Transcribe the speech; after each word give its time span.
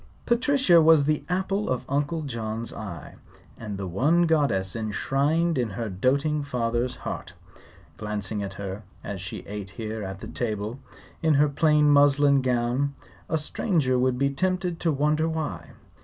Patricia 0.25 0.81
was 0.81 1.05
the 1.05 1.23
apple 1.29 1.69
of 1.69 1.85
Uncle 1.87 2.23
John's 2.23 2.73
eye, 2.73 3.17
and 3.55 3.77
the 3.77 3.85
one 3.85 4.23
goddess 4.23 4.75
enshrined 4.75 5.59
in 5.59 5.69
her 5.69 5.89
doting 5.89 6.41
father's 6.43 6.95
heart. 7.05 7.33
Glancing 7.97 8.41
at 8.41 8.55
her, 8.55 8.81
as 9.03 9.21
she 9.21 9.43
sat 9.43 9.69
here 9.69 10.01
at 10.01 10.33
table 10.33 10.79
in 11.21 11.35
her 11.35 11.47
plain 11.47 11.91
muslin 11.91 12.41
gown, 12.41 12.95
a 13.29 13.37
stranger 13.37 13.99
would 13.99 14.17
be 14.17 14.31
tempted 14.31 14.79
to 14.79 14.91
wonder 14.91 15.29
why. 15.29 15.73